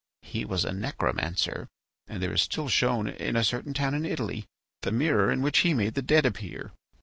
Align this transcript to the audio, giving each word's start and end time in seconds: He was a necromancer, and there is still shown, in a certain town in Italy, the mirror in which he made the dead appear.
He 0.23 0.45
was 0.45 0.65
a 0.65 0.73
necromancer, 0.73 1.67
and 2.07 2.23
there 2.23 2.33
is 2.33 2.41
still 2.41 2.67
shown, 2.69 3.07
in 3.07 3.35
a 3.35 3.43
certain 3.43 3.71
town 3.71 3.93
in 3.93 4.03
Italy, 4.03 4.47
the 4.81 4.91
mirror 4.91 5.31
in 5.31 5.43
which 5.43 5.59
he 5.59 5.75
made 5.75 5.93
the 5.93 6.01
dead 6.01 6.25
appear. 6.25 6.71